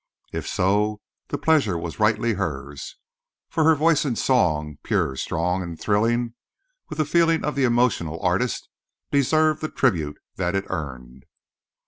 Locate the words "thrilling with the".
5.79-7.05